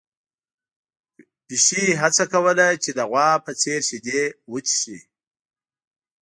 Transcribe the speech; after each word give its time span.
پيشو 1.45 1.83
هڅه 2.01 2.23
کوله 2.33 2.67
چې 2.83 2.89
د 2.97 2.99
غوا 3.09 3.29
په 3.45 3.51
څېر 3.61 3.79
شیدې 3.89 4.21
وڅښي. 4.51 4.97